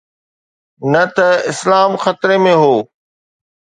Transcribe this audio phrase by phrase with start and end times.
[0.91, 2.75] نه ته اسلام خطري ۾ هو.